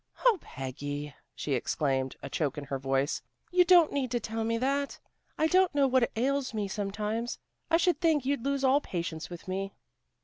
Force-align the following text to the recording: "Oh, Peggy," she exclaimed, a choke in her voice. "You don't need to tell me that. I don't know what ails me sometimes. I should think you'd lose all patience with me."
"Oh, 0.25 0.39
Peggy," 0.41 1.13
she 1.35 1.53
exclaimed, 1.53 2.15
a 2.23 2.27
choke 2.31 2.57
in 2.57 2.63
her 2.63 2.79
voice. 2.79 3.21
"You 3.51 3.63
don't 3.63 3.91
need 3.91 4.09
to 4.09 4.19
tell 4.19 4.43
me 4.43 4.57
that. 4.57 4.97
I 5.37 5.45
don't 5.45 5.75
know 5.75 5.85
what 5.87 6.09
ails 6.15 6.55
me 6.55 6.67
sometimes. 6.67 7.37
I 7.69 7.77
should 7.77 8.01
think 8.01 8.25
you'd 8.25 8.43
lose 8.43 8.63
all 8.63 8.81
patience 8.81 9.29
with 9.29 9.47
me." 9.47 9.75